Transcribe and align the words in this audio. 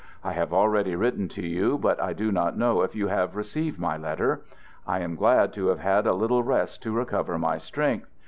I 0.23 0.31
have 0.33 0.51
already 0.51 0.95
written 0.95 1.27
to 1.29 1.45
you, 1.45 1.77
but 1.77 2.01
I 2.01 2.13
do 2.13 2.31
not 2.31 2.57
know 2.57 2.81
if 2.81 2.95
you 2.95 3.05
have 3.09 3.35
received 3.35 3.77
my 3.79 3.97
letter. 3.97 4.41
I 4.87 4.97
am 5.01 5.13
glad 5.15 5.53
to 5.53 5.67
have 5.67 5.77
had 5.79 6.07
a 6.07 6.13
little 6.15 6.41
rest 6.41 6.81
to 6.81 6.91
recover 6.91 7.37
my 7.37 7.59
strength. 7.59 8.09